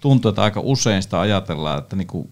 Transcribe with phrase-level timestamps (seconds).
[0.00, 2.30] tuntuu, että aika usein sitä ajatellaan, että niin kuin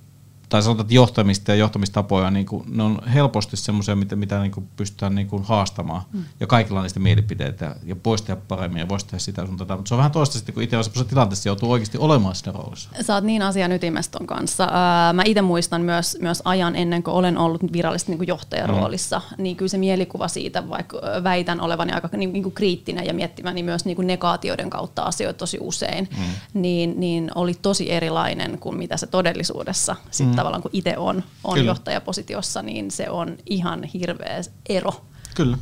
[0.49, 4.53] tai sanotaan, että johtamista ja johtamistapoja, niin kuin, ne on helposti semmoisia, mitä, mitä niin
[4.53, 6.03] kuin pystytään niin kuin haastamaan.
[6.13, 6.25] Mm.
[6.41, 9.77] Ja kaikilla on niistä mielipiteitä ja voisi tehdä paremmin ja voisi tehdä sitä sun tätä.
[9.77, 12.53] Mutta se on vähän toista sitten, kun itse on semmoisessa tilanteessa joutuu oikeasti olemaan siinä
[12.53, 12.91] roolissa.
[13.01, 14.69] Sä oot niin asian ytimeston kanssa.
[15.13, 18.77] Mä itse muistan myös, myös ajan ennen kuin olen ollut virallisesti niin kuin johtajan mm.
[18.77, 23.15] roolissa, niin kyllä se mielikuva siitä, vaikka väitän olevani aika niin, niin kuin kriittinen ja
[23.15, 26.61] miettimäni myös niin kuin negaatioiden kautta asioita tosi usein, mm.
[26.61, 30.39] niin, niin oli tosi erilainen kuin mitä se todellisuudessa sitten mm.
[30.39, 34.93] tavallaan kun itse on, on johtajapositiossa, niin se on ihan hirveä ero.
[35.35, 35.59] Kyllä.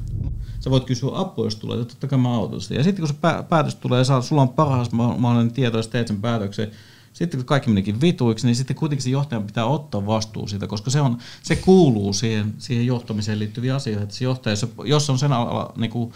[0.61, 2.75] Sä voit kysyä apua, jos tulee, totta kai mä autan sitä.
[2.75, 6.21] Ja sitten kun se päätös tulee ja sulla on parhaas mahdollinen tieto, ja teet sen
[6.21, 6.71] päätöksen,
[7.13, 10.91] sitten kun kaikki menikin vituiksi, niin sitten kuitenkin se johtajan pitää ottaa vastuu siitä, koska
[10.91, 14.03] se, on, se kuuluu siihen, siihen johtamiseen liittyviin asioihin.
[14.03, 16.13] Että se johtaja, jos on sen alalla niin kuin,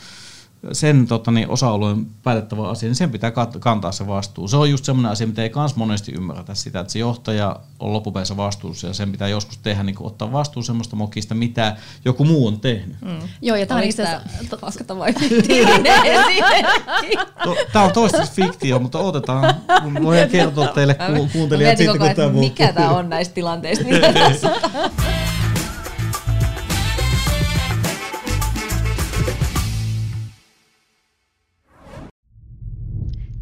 [0.72, 4.48] sen tota, niin, osa-alueen päätettävä asia, niin sen pitää kantaa se vastuu.
[4.48, 7.92] Se on just semmoinen asia, mitä ei kans monesti ymmärretä sitä, että se johtaja on
[7.92, 12.46] loppupeleissä vastuussa ja sen pitää joskus tehdä, niin ottaa vastuu semmoista mokista, mitä joku muu
[12.46, 12.96] on tehnyt.
[13.00, 13.18] Mm.
[13.42, 14.28] Joo, ja tämä on itse asiassa...
[17.72, 19.54] Tämä on toistaiseksi fiktio, mutta otetaan.
[20.02, 23.84] Voin kertoa teille ku- kuuntelijat sitten, kun tämä Mikä tämä on näistä tilanteista?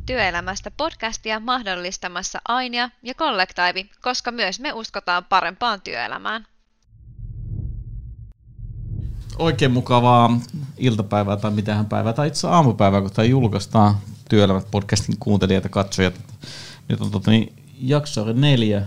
[0.07, 6.47] työelämästä podcastia mahdollistamassa Ainia ja Kollektiivi, koska myös me uskotaan parempaan työelämään.
[9.39, 10.41] Oikein mukavaa
[10.77, 13.97] iltapäivää tai mitähän päivää tai itse aamupäivää, kun tämä julkaistaan
[14.29, 16.15] työelämät podcastin kuuntelijat ja katsojat.
[16.89, 18.83] Nyt on tota, niin, jakso neljä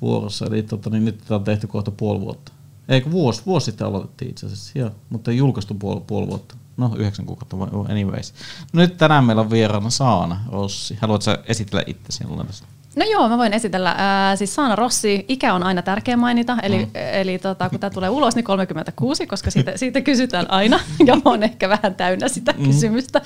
[0.00, 2.52] vuorossa, eli tota, niin, nyt tätä on tehty kohta puoli vuotta.
[2.88, 6.56] Eikö vuosi, vuosi sitten aloitettiin itse asiassa, joo, mutta ei julkaistu puoli, puoli vuotta.
[6.76, 7.56] No, yhdeksän kuukautta,
[7.90, 8.34] anyways.
[8.72, 10.98] No, nyt tänään meillä on vieraana Saana Rossi.
[11.00, 12.64] Haluatko esitellä itse sinulle tässä?
[12.96, 13.90] No joo, mä voin esitellä.
[13.90, 16.90] Äh, siis Saana Rossi, ikä on aina tärkeä mainita, eli, mm.
[17.12, 21.22] eli tota, kun tämä tulee ulos, niin 36, koska siitä, siitä kysytään aina, ja mä
[21.24, 22.64] oon ehkä vähän täynnä sitä mm.
[22.64, 23.20] kysymystä.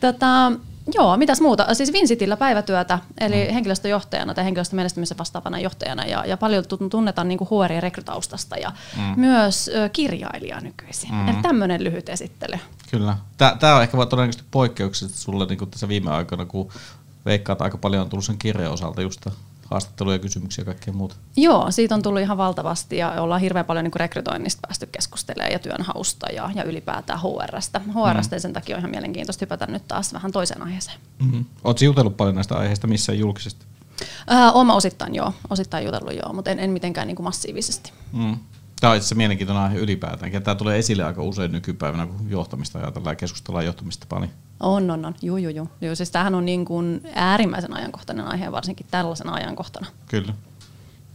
[0.00, 0.52] Tota,
[0.94, 1.74] Joo, mitäs muuta?
[1.74, 3.54] Siis Vincitillä päivätyötä, eli mm.
[3.54, 9.20] henkilöstöjohtajana tai henkilöstömenestymisen vastaavana johtajana, ja, ja paljon tunnetaan niin HR- ja rekrytaustasta, ja mm.
[9.20, 11.14] myös ö, kirjailija nykyisin.
[11.14, 11.28] Mm.
[11.28, 12.58] Eli tämmöinen lyhyt esittely.
[12.90, 13.16] Kyllä.
[13.36, 16.72] Tämä on ehkä todennäköisesti poikkeuksellisesti sulle niin tässä viime aikoina, kun
[17.26, 19.26] veikkaat aika paljon on tullut sen kirjan osalta just
[19.72, 21.16] haastatteluja, kysymyksiä ja kaikkea muuta.
[21.36, 25.58] Joo, siitä on tullut ihan valtavasti ja ollaan hirveän paljon niin rekrytoinnista päästy keskustelemaan ja
[25.58, 27.80] työnhausta ja, ja ylipäätään HRstä.
[27.80, 28.40] HRstä mm.
[28.40, 30.98] sen takia on ihan mielenkiintoista hypätä nyt taas vähän toiseen aiheeseen.
[31.18, 31.44] Mm-hmm.
[31.64, 33.66] Oletko jutellut paljon näistä aiheista missään julkisesti?
[34.32, 37.92] Äh, Oma osittain joo, osittain jutellut joo, mutta en, en mitenkään niin kuin massiivisesti.
[38.12, 38.36] Mm.
[38.80, 40.42] Tämä on itse asiassa aihe ylipäätään.
[40.42, 44.30] Tämä tulee esille aika usein nykypäivänä, kun johtamista ajatellaan ja keskustellaan johtamista paljon.
[44.62, 45.14] On, on, on.
[45.22, 45.68] Juu, juu, juu.
[45.80, 49.86] Joo, siis tämähän on niin kuin äärimmäisen ajankohtainen aihe, varsinkin tällaisena ajankohtana.
[50.08, 50.34] Kyllä.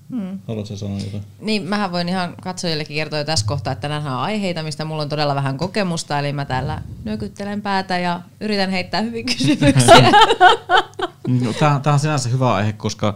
[0.10, 0.40] Hmm.
[0.48, 1.24] Haluatko sanoa jotain?
[1.40, 5.02] Niin, mähän voin ihan katsojillekin kertoa jo tässä kohtaa, että nämä on aiheita, mistä mulla
[5.02, 10.12] on todella vähän kokemusta, eli mä täällä nyökyttelen päätä ja yritän heittää hyvin kysymyksiä.
[11.44, 13.16] no, tämä, on sinänsä hyvä aihe, koska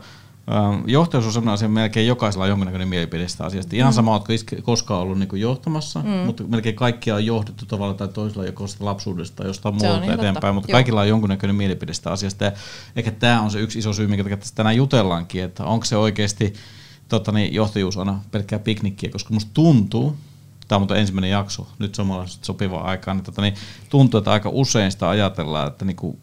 [0.85, 3.75] johtajuus on sellainen asia, melkein jokaisella on jonkinnäköinen mielipide sitä asiasta.
[3.75, 3.95] Ihan mm.
[3.95, 6.09] sama, oletko koskaan ollut niin johtamassa, mm.
[6.09, 10.53] mutta melkein kaikkia on johdettu tavalla tai toisella joko lapsuudesta tai jostain muualta eteenpäin, totta.
[10.53, 10.75] mutta Joo.
[10.75, 12.44] kaikilla on jonkinnäköinen mielipide sitä asiasta.
[12.44, 12.51] Ja
[12.95, 16.53] ehkä tämä on se yksi iso syy, minkä tässä tänään jutellaankin, että onko se oikeasti
[17.09, 20.17] totta, niin johtajuus aina pelkkää piknikkiä, koska musta tuntuu,
[20.67, 23.53] tämä on ensimmäinen jakso, nyt suomalaiset sopiva aikaan, niin, tota, niin
[23.90, 26.17] tuntuu, että aika usein sitä ajatellaan, että niin kuin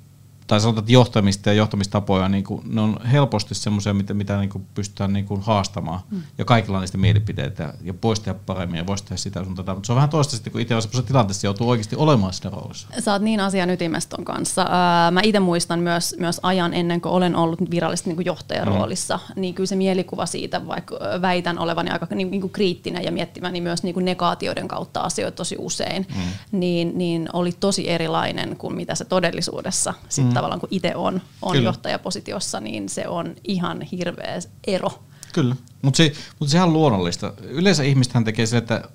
[0.49, 4.51] tai sanotaan, että johtamista ja johtamistapoja, niin kuin, ne on helposti semmoisia, mitä, mitä niin
[4.51, 6.01] kuin pystytään niin kuin haastamaan.
[6.11, 6.23] Mm.
[6.39, 9.75] Ja kaikilla on niistä mielipiteitä ja voisi tehdä paremmin ja voisi tehdä sitä sun tätä.
[9.75, 12.51] Mutta se on vähän toista sitten, kun itse on semmoisessa tilanteessa, joutuu oikeasti olemaan siinä
[12.51, 12.89] roolissa.
[12.99, 14.67] Sä oot niin asian ytimeston kanssa.
[15.11, 18.75] Mä itse muistan myös, myös ajan ennen kuin olen ollut virallisesti niin kuin johtajan mm.
[18.75, 23.13] roolissa, niin kyllä se mielikuva siitä, vaikka väitän olevani aika niin, niin kuin kriittinen ja
[23.13, 26.59] miettimäni myös niin kuin negaatioiden kautta asioita tosi usein, mm.
[26.59, 31.65] niin, niin oli tosi erilainen kuin mitä se todellisuudessa sitten tavallaan kun itse on, on
[31.65, 35.03] johtajapositiossa, niin se on ihan hirveä ero.
[35.33, 37.33] Kyllä, mutta se, mut sehän on luonnollista.
[37.43, 38.89] Yleensä ihmistähän tekee se, että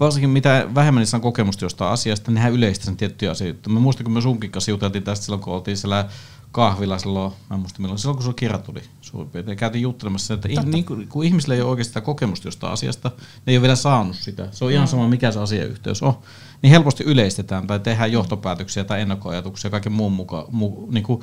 [0.00, 3.70] varsinkin mitä vähemmän niissä on kokemusta jostain asiasta, niin hän yleistä sen tiettyjä asioita.
[3.70, 6.08] Mä muistan, kun me sunkin kanssa juteltiin tästä silloin, kun oltiin siellä
[6.54, 9.56] kahvilla silloin, mä en muista milloin, silloin kun sulla kirja tuli suurin piirtein.
[9.56, 10.70] Käytiin juttelemassa että Totta.
[10.70, 14.16] niin, kun, kun ihmisillä ei ole oikeastaan kokemusta jostain asiasta, ne ei ole vielä saanut
[14.16, 14.48] sitä.
[14.50, 16.18] Se on ihan sama, mikä se asiayhteys on.
[16.62, 20.44] Niin helposti yleistetään tai tehdään johtopäätöksiä tai ennakkoajatuksia kaiken muun mukaan.
[20.50, 21.22] Mu, niin kuin,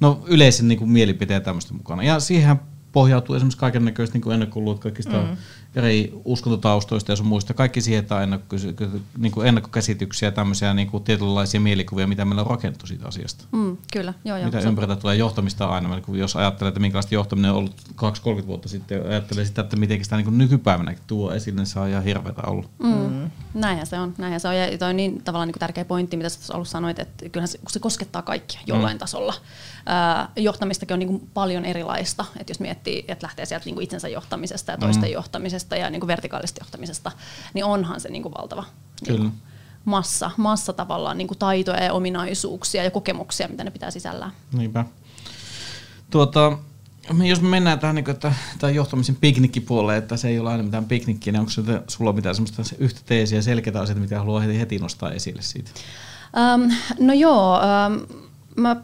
[0.00, 2.02] no yleisen niin kuin mielipiteen tämmöistä mukana.
[2.02, 2.60] Ja siihen
[2.92, 5.36] pohjautuu esimerkiksi kaiken näköistä niin ennakkoluut kaikista mm.
[5.78, 7.54] Eri uskontotaustoista ja sun muista.
[7.54, 8.56] Kaikki sietää ennakko,
[9.18, 13.44] niin kuin ennakkokäsityksiä ja tämmöisiä niin kuin tietynlaisia mielikuvia, mitä meillä on rakennettu siitä asiasta.
[13.52, 14.46] Mm, kyllä, joo, joo.
[14.46, 15.88] Mitä ympärillä tulee johtamista aina.
[15.88, 17.82] Niin jos ajattelee, että minkälaista johtaminen on ollut
[18.42, 21.80] 2-30 vuotta sitten, ja ajattelee sitä, että miten sitä niin nykypäivänä tuo esille, niin se
[21.80, 22.70] on ihan hirveätä ollut.
[22.78, 22.88] Mm.
[22.94, 23.30] Mm.
[23.54, 24.14] Näinhän se on.
[24.18, 24.56] Näinhän se on.
[24.56, 27.48] Ja toi on niin tavallaan niin kuin tärkeä pointti, mitä sä alussa sanoit, että kyllähän
[27.48, 28.98] se, kun se koskettaa kaikkia jollain mm.
[28.98, 29.34] tasolla.
[30.20, 32.24] Äh, johtamistakin on niin kuin paljon erilaista.
[32.40, 35.12] Että jos miettii, että lähtee sieltä niin kuin itsensä johtamisesta ja toisten mm.
[35.12, 37.12] johtamisesta ja niin kuin vertikaalisesta johtamisesta,
[37.54, 38.64] niin onhan se niin kuin valtava
[39.06, 39.20] Kyllä.
[39.20, 39.42] Niin kuin
[39.84, 44.32] massa, massa tavallaan niin kuin taitoja ja ominaisuuksia ja kokemuksia, mitä ne pitää sisällään.
[44.52, 44.84] Niinpä.
[46.10, 46.58] Tuota,
[47.24, 50.84] jos me mennään tähän, niin että, tämän johtamisen piknikkipuoleen, että se ei ole aina mitään
[50.84, 51.52] piknikkiä, niin onko
[51.88, 55.70] sulla mitään semmoista yhtä teesiä, selkeitä asioita, mitä haluaa heti, heti nostaa esille siitä?
[56.54, 56.72] Um,
[57.06, 58.24] no joo, um,
[58.56, 58.76] mä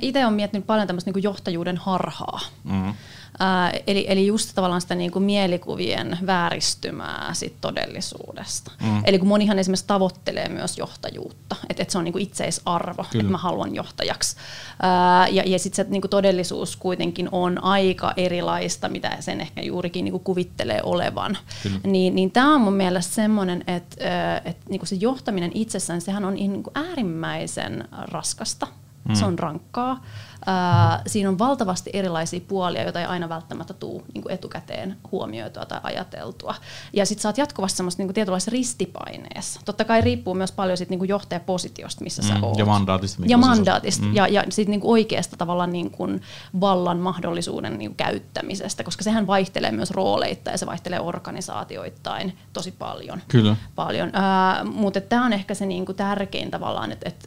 [0.00, 2.40] itse olen miettinyt paljon tämmöistä niin johtajuuden harhaa.
[2.64, 2.94] Mm-hmm.
[3.38, 8.72] Ää, eli, eli just tavallaan sitä niin kuin mielikuvien vääristymää sit todellisuudesta.
[8.82, 9.02] Mm.
[9.04, 13.30] Eli kun monihan esimerkiksi tavoittelee myös johtajuutta, että et se on niin kuin itseisarvo, että
[13.30, 14.36] mä haluan johtajaksi.
[14.82, 19.62] Ää, ja ja sitten se niin kuin todellisuus kuitenkin on aika erilaista, mitä sen ehkä
[19.62, 21.38] juurikin niin kuin kuvittelee olevan.
[21.84, 26.34] Niin, niin tämä on mun mielestä semmoinen, että et, niin se johtaminen itsessään, sehän on
[26.34, 28.66] niin kuin äärimmäisen raskasta.
[29.08, 29.14] Mm.
[29.14, 30.02] Se on rankkaa.
[30.46, 35.80] Ää, siinä on valtavasti erilaisia puolia, joita ei aina välttämättä tule niin etukäteen huomioitua tai
[35.82, 36.54] ajateltua.
[36.92, 39.60] Ja sitten sä oot jatkuvasti semmoista niin tietynlaisessa ristipaineessa.
[39.64, 42.58] Totta kai riippuu myös paljon sit, niin johtajapositiosta, missä mm, sä oot.
[42.58, 43.22] Ja mandaatista.
[43.26, 44.04] Ja mandaatista.
[44.04, 44.14] Mm.
[44.14, 46.22] Ja, ja sitten niin oikeasta tavallaan niin kuin
[46.60, 53.22] vallan mahdollisuuden niin käyttämisestä, koska sehän vaihtelee myös rooleita ja se vaihtelee organisaatioittain tosi paljon.
[53.28, 53.56] Kyllä.
[53.74, 54.10] paljon.
[54.12, 57.08] Ää, mutta tämä on ehkä se niin kuin tärkein tavallaan, että...
[57.08, 57.24] Et,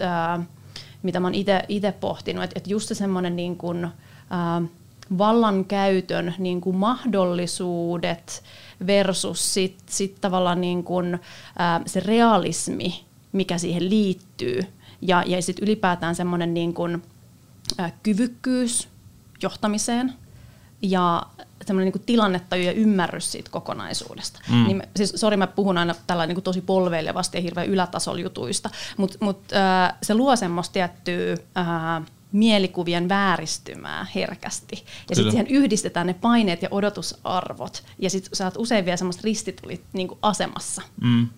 [1.05, 1.35] mitä mä oon
[1.67, 4.69] itse pohtinut, että, että just se semmoinen niin kuin, äh,
[5.17, 8.43] vallankäytön niin kuin mahdollisuudet
[8.87, 14.61] versus sit, sit tavallaan niin kuin, äh, se realismi, mikä siihen liittyy,
[15.01, 17.03] ja, ja sitten ylipäätään semmoinen niin kuin,
[17.79, 18.87] äh, kyvykkyys
[19.41, 20.13] johtamiseen
[20.89, 21.23] ja
[21.65, 24.39] semmoinen niin tilannetta ja ymmärrys siitä kokonaisuudesta.
[24.51, 24.67] Mm.
[24.67, 29.17] Niin, siis, sori, mä puhun aina tällä niin tosi polveilevasti ja hirveän ylätasolla jutuista, mutta
[29.21, 34.85] mut, äh, se luo semmoista tiettyä äh, mielikuvien vääristymää herkästi.
[35.09, 37.83] Ja sitten siihen yhdistetään ne paineet ja odotusarvot.
[37.99, 40.81] Ja sitten sä oot usein vielä semmoista ristitulit niin asemassa.
[41.01, 41.29] Mm.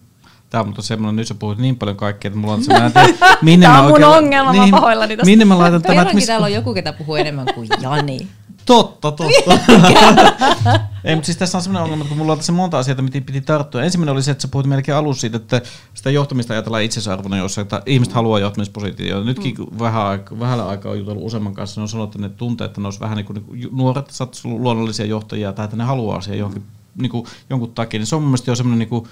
[0.50, 3.38] Tämä on mutta semmoinen, nyt sä puhut niin paljon kaikkea, että mulla on semmoinen, että
[3.42, 5.26] minne Tämä on mun oikein, ongelma, niin, mä pahoillani tästä.
[5.26, 6.16] Minne mä laitan tämän?
[6.16, 6.28] Miss...
[6.28, 8.28] täällä on joku, ketä puhuu enemmän kuin Jani.
[8.68, 9.60] Totta, totta.
[11.04, 13.22] Ei, mutta siis tässä on sellainen ongelma, että kun mulla on tässä monta asiaa, mitä
[13.22, 13.84] piti tarttua.
[13.84, 15.62] Ensimmäinen oli se, että sä puhut melkein alussa siitä, että
[15.94, 19.26] sitä johtamista ajatellaan itsesarvona, jossa että ihmiset haluaa johtamispositioon.
[19.26, 19.80] Nytkin mm.
[19.80, 22.88] vähän, vähällä aikaa on jutellut useamman kanssa, ne on sanonut, että ne tuntee, että ne
[22.88, 26.64] olisi vähän niin kuin nuoret, sä luonnollisia johtajia, tai että ne haluaa siihen johonkin,
[26.96, 28.00] niin kuin, jonkun takia.
[28.00, 29.08] Niin se on mun mielestä jo semmoinen niin kuin,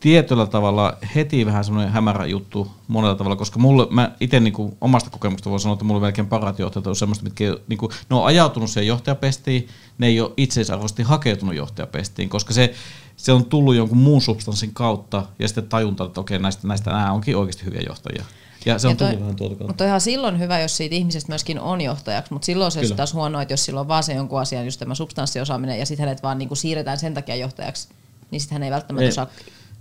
[0.00, 5.10] tietyllä tavalla heti vähän semmoinen hämärä juttu monella tavalla, koska mulle, mä itse niin omasta
[5.10, 8.26] kokemuksesta voin sanoa, että mulle melkein parat johtajat on semmoista, mitkä niin kuin, ne on
[8.26, 9.68] ajautunut siihen johtajapestiin,
[9.98, 12.74] ne ei ole itseisarvoisesti hakeutunut johtajapestiin, koska se,
[13.16, 17.12] se on tullut jonkun muun substanssin kautta ja sitten tajunta, että okei, näistä, näistä nämä
[17.12, 18.24] onkin oikeasti hyviä johtajia.
[18.66, 19.66] Ja se on ja toi, tullut vähän tuolta.
[19.66, 23.14] Mutta ihan silloin hyvä, jos siitä ihmisestä myöskin on johtajaksi, mutta silloin se olisi taas
[23.14, 26.22] huono, että jos silloin on vaan se jonkun asian, just tämä substanssiosaaminen, ja sitten hänet
[26.22, 27.88] vaan niin kuin siirretään sen takia johtajaksi,
[28.30, 29.08] niin sitten hän ei välttämättä ei.
[29.08, 29.26] osaa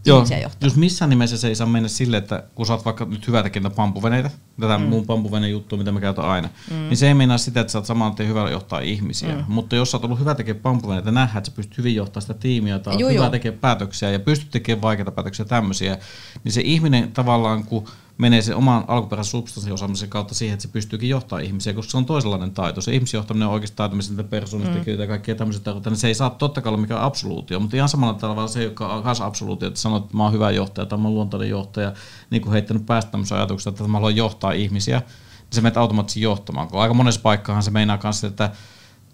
[0.06, 0.26] Joo,
[0.62, 3.44] jos missään nimessä se ei saa mennä sille, että kun sä oot vaikka nyt hyvä
[3.44, 4.30] tekemään pampuveneitä,
[4.60, 4.84] tätä mm.
[4.84, 6.76] muun pampuvene juttu, mitä mä käytän aina, mm.
[6.76, 9.36] niin se ei meinaa sitä, että sä oot saman tien hyvä johtaa ihmisiä.
[9.36, 9.44] Mm.
[9.48, 12.34] Mutta jos sä oot ollut hyvä tekemään pampuveneitä, nähdään, että sä pystyt hyvin johtamaan sitä
[12.34, 15.98] tiimiä, tai hyvä tekemään päätöksiä ja pystyt tekemään vaikeita päätöksiä tämmöisiä,
[16.44, 17.90] niin se ihminen tavallaan, kun
[18.20, 21.98] menee se oman alkuperäisen substanssin osaamisen kautta siihen, että se pystyykin johtamaan ihmisiä, koska se
[21.98, 22.82] on toisenlainen taito.
[22.82, 25.00] Se ihmisjohtaminen on oikeastaan taito, missä niitä persoonista mm.
[25.00, 28.14] ja kaikkea tarkoittaa, niin se ei saa totta kai olla mikään absoluutio, mutta ihan samalla
[28.14, 31.04] tavalla se, joka on kanssa absoluutio, että sanoo, että mä oon hyvä johtaja tai mä
[31.04, 31.94] oon luontainen johtaja,
[32.30, 35.08] niin kuin heittänyt päästä tämmöisen ajatuksen, että mä haluan johtaa ihmisiä, niin
[35.52, 38.52] se menet automaattisesti johtamaan, kun aika monessa paikkaan se meinaa kanssa, että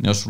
[0.04, 0.30] jos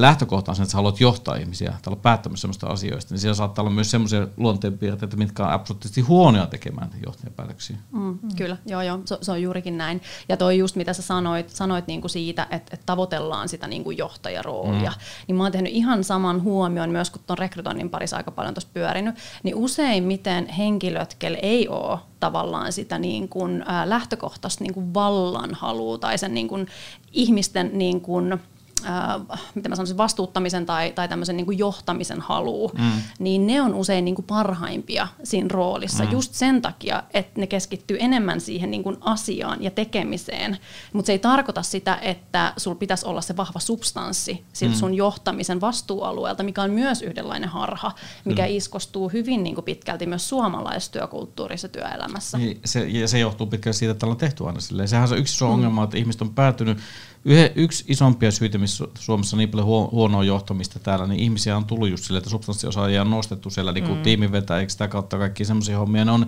[0.00, 3.34] lähtökohta on se, että sä haluat johtaa ihmisiä tai olla päättämässä sellaista asioista, niin siellä
[3.34, 7.76] saattaa olla myös sellaisia luonteenpiirteitä, mitkä on absoluuttisesti huonoja tekemään johtajapäätöksiä.
[7.92, 8.18] Mm, mm.
[8.36, 10.02] Kyllä, joo joo, se, se on juurikin näin.
[10.28, 14.90] Ja toi just mitä sä sanoit, sanoit niinku siitä, että, että tavoitellaan sitä niinku johtajaroolia,
[14.90, 14.96] mm.
[15.28, 18.70] niin mä oon tehnyt ihan saman huomion myös, kun tuon rekrytoinnin parissa aika paljon tuossa
[18.74, 24.94] pyörinyt, niin useimmiten henkilöt, kelle ei ole tavallaan sitä niin kuin, ä, lähtökohtaista niin kuin
[24.94, 26.66] vallanhalua tai sen niin kuin,
[27.12, 28.40] ihmisten niin kuin,
[28.86, 32.90] äh, miten mä sanoisin, vastuuttamisen tai, tai tämmöisen niin kuin johtamisen halu, mm.
[33.18, 36.10] niin ne on usein niin kuin parhaimpia siinä roolissa mm.
[36.10, 40.58] just sen takia, että ne keskittyy enemmän siihen niin kuin asiaan ja tekemiseen.
[40.92, 44.72] Mutta se ei tarkoita sitä, että sul pitäisi olla se vahva substanssi mm.
[44.72, 47.92] sun johtamisen vastuualueelta, mikä on myös yhdenlainen harha,
[48.24, 48.48] mikä mm.
[48.50, 52.38] iskostuu hyvin niin kuin pitkälti myös suomalaistyökulttuurissa työelämässä.
[52.38, 54.88] Niin, se, ja se johtuu pitkälti siitä, että ollaan tehty aina silleen.
[54.88, 55.52] Sehän on se yksi iso mm.
[55.52, 56.78] ongelma, että ihmiset on päätynyt
[57.24, 61.64] Yhe, yksi isompia syitä, missä Suomessa on niin paljon huonoa johtamista täällä, niin ihmisiä on
[61.64, 64.02] tullut just sille, että substanssiosaajia on nostettu siellä niin kuin mm.
[64.02, 66.04] tiimivetäjiksi sitä kautta kaikki semmoisia hommia.
[66.04, 66.26] Ne on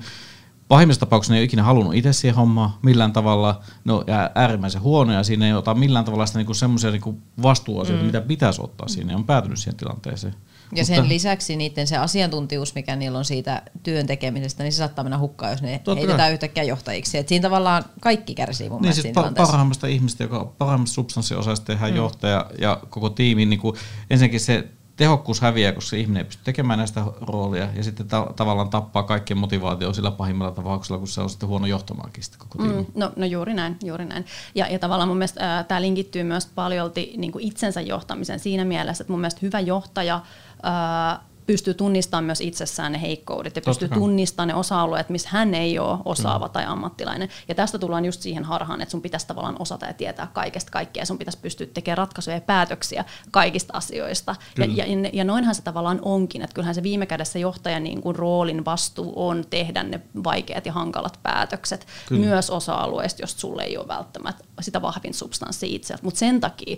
[0.68, 4.04] pahimmissa tapauksissa ne ei ole ikinä halunnut itse siihen hommaan millään tavalla, ne on
[4.34, 8.06] äärimmäisen huonoja, siinä ei ota millään tavalla sitä niinku semmoisia niinku vastuuasioita, mm.
[8.06, 10.34] mitä pitäisi ottaa siinä, ja on päätynyt siihen tilanteeseen.
[10.74, 14.76] Ja sen Mutta, lisäksi niiden se asiantuntijuus, mikä niillä on siitä työn tekemisestä, niin se
[14.76, 16.32] saattaa mennä hukkaan, jos ne heitetään kai.
[16.32, 17.18] yhtäkkiä johtajiksi.
[17.18, 21.90] Et siinä tavallaan kaikki kärsii mun niin, siis pa- parhaimmasta ihmistä, joka parhaimmasta substanssiosaista tehdään
[21.90, 21.96] mm.
[21.96, 23.76] johtaja ja koko tiimi, niin kuin,
[24.10, 24.68] ensinnäkin se
[25.00, 29.38] tehokkuus häviää, koska ihminen ei pysty tekemään näistä roolia ja sitten ta- tavallaan tappaa kaikkien
[29.38, 32.82] motivaatio sillä pahimmalla tapauksella, kun se on sitten huono johtamaankin sitä koko tiimi.
[32.82, 34.26] Mm, no, no juuri näin, juuri näin.
[34.54, 39.02] Ja, ja tavallaan mun mielestä tämä linkittyy myös paljolti niin kuin itsensä johtamisen siinä mielessä,
[39.02, 40.20] että mun mielestä hyvä johtaja
[41.50, 45.98] pystyy tunnistamaan myös itsessään ne heikkoudet ja pystyy tunnistamaan ne osa-alueet, missä hän ei ole
[46.04, 46.52] osaava mm.
[46.52, 47.28] tai ammattilainen.
[47.48, 51.04] Ja tästä tullaan just siihen harhaan, että sun pitäisi tavallaan osata ja tietää kaikesta kaikkea.
[51.04, 54.36] Sun pitäisi pystyä tekemään ratkaisuja ja päätöksiä kaikista asioista.
[54.58, 58.16] Ja, ja, ja noinhan se tavallaan onkin, että kyllähän se viime kädessä johtajan niin kuin
[58.16, 62.26] roolin vastuu on tehdä ne vaikeat ja hankalat päätökset Kyllä.
[62.26, 65.94] myös osa-alueista, jos sulle ei ole välttämättä sitä vahvin substanssi itse.
[66.02, 66.76] Mutta sen takia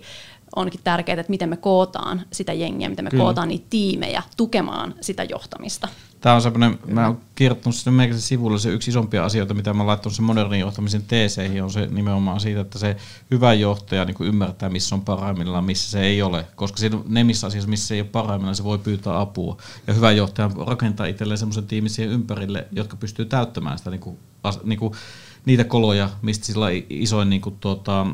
[0.57, 3.25] onkin tärkeää, että miten me kootaan sitä jengiä, miten me Kyllä.
[3.25, 5.89] kootaan niitä tiimejä tukemaan sitä johtamista.
[6.21, 9.81] Tämä on semmoinen, mä oon kirjoittanut sinne meidän sivulla se yksi isompia asioita, mitä mä
[9.81, 12.97] oon laittanut sen modernin johtamisen teeseihin, on se nimenomaan siitä, että se
[13.31, 16.47] hyvä johtaja niin ymmärtää, missä on parhaimmillaan, missä se ei ole.
[16.55, 19.57] Koska siinä, ne missä asiassa, missä se ei ole parhaimmillaan, se voi pyytää apua.
[19.87, 24.19] Ja hyvä johtaja rakentaa itselleen semmoisen tiimin siihen ympärille, jotka pystyy täyttämään sitä, niin kuin,
[24.65, 24.95] niin kuin,
[25.45, 28.07] niitä koloja, mistä sillä isoin niin kuin, tuota,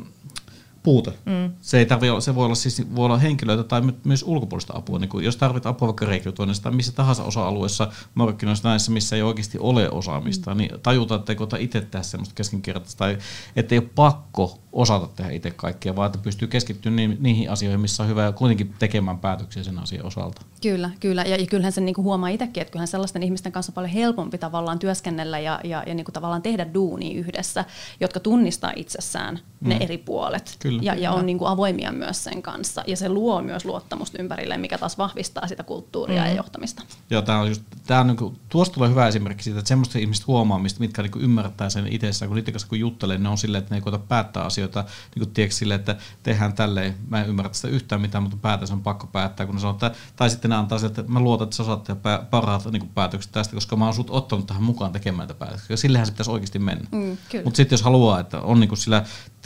[0.83, 1.13] puute.
[1.25, 1.53] Mm.
[1.61, 4.99] Se, ei tarvi olla, se voi olla, siis, voi olla henkilöitä tai myös ulkopuolista apua.
[4.99, 9.23] Niin kuin, jos tarvit apua vaikka rekrytoinnista tai missä tahansa osa-alueessa markkinoissa näissä, missä ei
[9.23, 10.59] oikeasti ole osaamista, mm.
[10.59, 13.19] niin tajuta, että ei itse tehdä semmoista keskinkertaista tai
[13.57, 17.81] että ei ole pakko osata tehdä itse kaikkea, vaan että pystyy keskittymään ni- niihin asioihin,
[17.81, 20.43] missä on hyvä ja kuitenkin tekemään päätöksiä sen asian osalta.
[20.63, 21.23] Kyllä, kyllä.
[21.23, 24.39] Ja, ja kyllähän sen niinku huomaa itsekin, että kyllähän sellaisten ihmisten kanssa on paljon helpompi
[24.39, 27.65] tavallaan työskennellä ja, ja, ja niinku tavallaan tehdä duunia yhdessä,
[28.01, 29.81] jotka tunnistaa itsessään ne mm.
[29.81, 30.57] eri puolet.
[30.59, 30.68] Kyllä.
[30.83, 32.85] Ja, ja on niinku avoimia myös sen kanssa.
[32.87, 36.29] Ja se luo myös luottamusta ympärille, mikä taas vahvistaa sitä kulttuuria mm.
[36.29, 36.83] ja johtamista.
[37.11, 40.25] Joo, tämä on just, tää on niinku, tuosta tulee hyvä esimerkki siitä, että semmoista ihmistä
[40.27, 43.75] huomaamista, mitkä niinku ymmärtää sen itsessään, kun niiden kanssa kun juttelee, ne on silleen, että
[43.75, 44.81] ne ei koeta päättää asioita
[45.15, 48.71] niin kuin, tiedätkö, sille, että tehdään tälleen, mä en ymmärrä sitä yhtään mitään, mutta päätös
[48.71, 51.45] on pakko päättää, kun ne sanoo, että, tai sitten ne antaa sieltä, että mä luotan,
[51.45, 54.63] että sä osaat tehdä parhaat niin kuin, päätökset tästä, koska mä oon sut ottanut tähän
[54.63, 55.67] mukaan tekemään näitä päätöksiä.
[55.71, 56.89] Ja sillehän se pitäisi oikeasti mennä.
[56.93, 59.05] Mm, mutta sitten jos haluaa, että on niin kuin sillä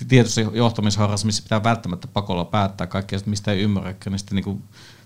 [0.09, 4.63] tietyssä johtamisharrassa, missä pitää välttämättä pakolla päättää kaikkea, mistä ei ymmärrä, niin sitten niin kuin,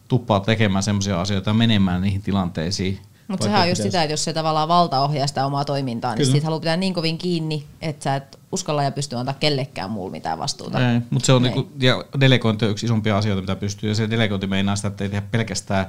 [0.08, 4.24] tuppaa tekemään sellaisia asioita ja menemään niihin tilanteisiin, mutta sehän on just sitä, että jos
[4.24, 8.04] se tavallaan valta ohjaa sitä omaa toimintaa, niin siitä haluaa pitää niin kovin kiinni, että
[8.04, 10.92] sä et uskalla ja pysty antaa kellekään muulle mitään vastuuta.
[10.92, 14.10] Ei, mutta se on niinku, ja delegointi on yksi isompia asioita, mitä pystyy, ja se
[14.10, 15.86] delegointi meinaa sitä, että ei tehdä pelkästään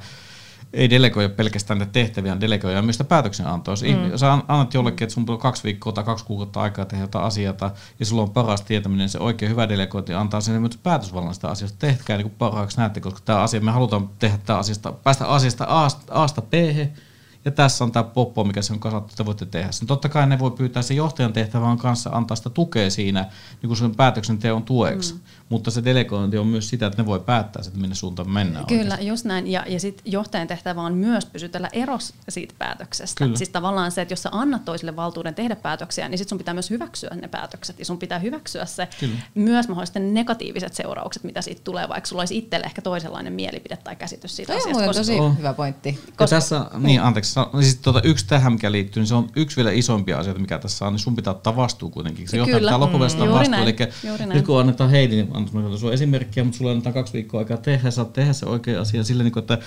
[0.73, 3.71] ei delegoida pelkästään niitä tehtäviä, delegoida myös sitä päätöksenantoa.
[3.71, 4.17] Jos mm.
[4.17, 7.53] sä annat jollekin, että sun on kaksi viikkoa tai kaksi kuukautta aikaa tehdä jotain asiaa,
[7.99, 11.77] ja sulla on paras tietäminen, se oikein hyvä delegointi antaa sinne myös päätösvallan sitä asiasta.
[11.79, 15.65] Tehkää niin kuin parhaaksi näette, koska tämä asia, me halutaan tehdä tämä asiasta, päästä asiasta
[16.09, 16.53] Asta B,
[17.47, 19.87] ja tässä on tämä poppo, mikä se on kasattu, että voitte tehdä sen.
[19.87, 23.21] Totta kai ne voi pyytää sen johtajan tehtävän kanssa antaa sitä tukea siinä
[23.61, 25.19] niin kuin sen päätöksenteon tueksi, mm.
[25.49, 28.65] mutta se delegointi on myös sitä, että ne voi päättää, että minne suuntaan mennään.
[28.65, 29.07] Kyllä, oikeasti.
[29.07, 29.47] just näin.
[29.47, 33.23] Ja, ja sitten johtajan tehtävä on myös pysytellä eros siitä päätöksestä.
[33.23, 33.37] Kyllä.
[33.37, 36.53] Siis tavallaan se, että jos sä annat toisille valtuuden tehdä päätöksiä, niin sitten sun pitää
[36.53, 39.15] myös hyväksyä ne päätökset ja sun pitää hyväksyä se Kyllä.
[39.35, 43.95] myös mahdollisesti negatiiviset seuraukset, mitä siitä tulee, vaikka sulla olisi itselle ehkä toisenlainen mielipide tai
[43.95, 44.79] käsitys siitä Toi asiasta.
[44.79, 44.99] On koska...
[44.99, 45.37] tosi on.
[45.37, 45.99] hyvä pointti.
[46.05, 46.23] Koska...
[46.23, 49.71] Ja tässä, niin anteeksi, siis tuota, yksi tähän, mikä liittyy, niin se on yksi vielä
[49.71, 52.27] isompia asioita, mikä tässä on, niin sun pitää ottaa vastuu kuitenkin.
[52.27, 53.51] Se johtaa pitää loppupeleissä mm, vastuu.
[53.51, 57.39] Näin, Eli nyt kun annetaan Heidi, niin annetaan sun esimerkkiä, mutta sulla annetaan kaksi viikkoa
[57.39, 59.57] aikaa tehdä, saat tehdä se oikea asia sillä, niin kuin, että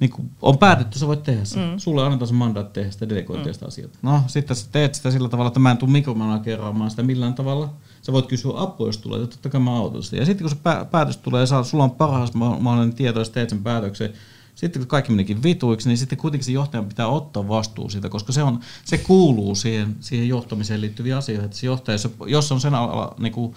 [0.00, 1.58] niin kuin on päätetty, sä voit tehdä se.
[1.58, 1.78] Mm.
[1.78, 3.68] Sulle annetaan se mandaatti tehdä sitä delegointia mm.
[3.68, 3.98] asioita.
[4.02, 7.74] No, sitten sä teet sitä sillä tavalla, että mä en tule mikromanageraamaan sitä millään tavalla.
[8.02, 10.16] Sä voit kysyä apua, jos tulee, että totta kai mä autan sitä.
[10.16, 13.62] Ja sitten kun se päätös tulee, ja sulla on parhaas mahdollinen tieto, jos teet sen
[13.62, 14.12] päätöksen,
[14.58, 18.32] sitten kun kaikki menikin vituiksi, niin sitten kuitenkin se johtajan pitää ottaa vastuu siitä, koska
[18.32, 21.44] se, on, se kuuluu siihen, siihen johtamiseen liittyviin asioihin.
[21.44, 23.54] Että se johtaja, jos on sen ala, niin kuin,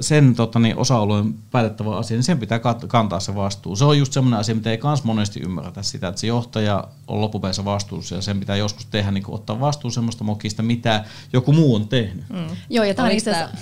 [0.00, 3.76] sen tota, niin, osa-alueen päätettävä asia, niin sen pitää kantaa se vastuu.
[3.76, 7.20] Se on just semmoinen asia, mitä ei kans monesti ymmärretä sitä, että se johtaja on
[7.20, 11.74] loppupeleissä vastuussa ja sen pitää joskus tehdä, niin ottaa vastuu semmoista mokista, mitä joku muu
[11.74, 12.24] on tehnyt.
[12.28, 12.46] Mm.
[12.70, 13.56] Joo, ja tämä on itse asiassa...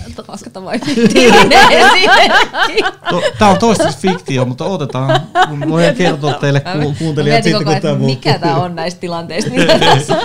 [3.38, 5.21] Tämä on toistaiseksi fiktio, mutta otetaan.
[5.68, 10.16] Voin kertoa teille ku- kuuntelijat sitten, kun tämä Mikä tämä on näistä tilanteista, mitä tässä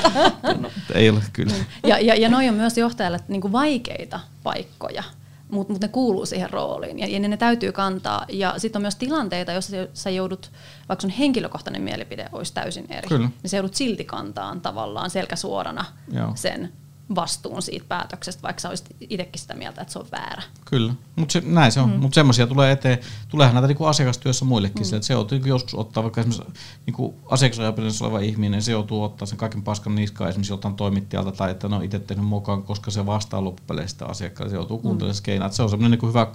[0.93, 1.53] Ei ole kyllä.
[1.83, 5.03] Ja, ja, ja noi on myös johtajalle niin kuin vaikeita paikkoja
[5.51, 8.25] mutta mut ne kuuluu siihen rooliin ja, ja ne, ne täytyy kantaa.
[8.29, 10.51] Ja sitten on myös tilanteita, joissa sä joudut,
[10.89, 13.29] vaikka sun henkilökohtainen mielipide olisi täysin eri, Kyllä.
[13.43, 16.31] niin sä joudut silti kantaan tavallaan selkäsuorana Joo.
[16.35, 16.71] sen
[17.15, 20.43] vastuun siitä päätöksestä, vaikka sä olisit itsekin sitä mieltä, että se on väärä.
[20.65, 21.89] Kyllä, mutta se, näin se on.
[21.89, 21.99] Mm.
[21.99, 22.97] Mutta semmoisia tulee eteen,
[23.29, 24.85] tuleehan näitä niinku asiakastyössä muillekin, mm.
[24.85, 29.25] se, että se joutuu joskus ottaa, vaikka esimerkiksi niinku asiakasajapelinnassa oleva ihminen, se joutuu ottaa
[29.25, 32.91] sen kaiken paskan niskaan esimerkiksi jotain toimittajalta tai että ne on itse tehnyt mukaan, koska
[32.91, 35.17] se vastaa loppupeleissä asiakkaalle, se joutuu kuuntelemaan mm.
[35.17, 35.49] skeinaa.
[35.49, 36.27] Se on semmoinen niinku hyvä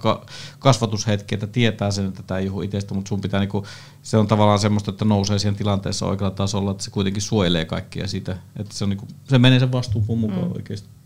[0.59, 3.65] kasvatushetki, että tietää sen, että tämä ei juhu itsestä, mutta sun pitää, niinku,
[4.03, 8.07] se on tavallaan semmoista, että nousee siihen tilanteessa oikealla tasolla, että se kuitenkin suojelee kaikkia
[8.07, 10.55] sitä, että se, on niinku, se menee sen vastuun mukaan mm.
[10.67, 10.96] Oikeasti.